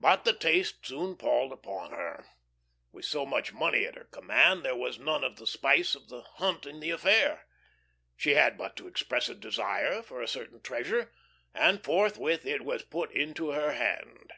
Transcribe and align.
But 0.00 0.24
the 0.24 0.32
taste 0.32 0.86
soon 0.86 1.16
palled 1.18 1.52
upon 1.52 1.90
her. 1.90 2.24
With 2.90 3.04
so 3.04 3.26
much 3.26 3.52
money 3.52 3.84
at 3.84 3.96
her 3.96 4.04
command 4.04 4.64
there 4.64 4.74
was 4.74 4.98
none 4.98 5.22
of 5.22 5.36
the 5.36 5.46
spice 5.46 5.94
of 5.94 6.08
the 6.08 6.22
hunt 6.22 6.64
in 6.64 6.80
the 6.80 6.88
affair. 6.90 7.46
She 8.16 8.30
had 8.30 8.56
but 8.56 8.76
to 8.76 8.88
express 8.88 9.28
a 9.28 9.34
desire 9.34 10.00
for 10.00 10.22
a 10.22 10.26
certain 10.26 10.62
treasure, 10.62 11.12
and 11.52 11.84
forthwith 11.84 12.46
it 12.46 12.64
was 12.64 12.82
put 12.82 13.12
into 13.12 13.50
her 13.50 13.72
hand. 13.72 14.32